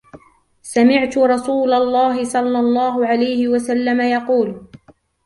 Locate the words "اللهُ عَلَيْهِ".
2.59-3.47